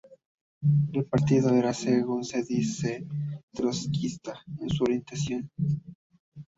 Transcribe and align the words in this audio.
El 0.93 1.05
partido 1.05 1.53
era 1.53 1.75
según 1.75 2.23
se 2.23 2.41
dice 2.41 3.05
'Trotskista' 3.53 4.41
en 4.59 4.67
su 4.67 4.83
orientación. 4.85 5.51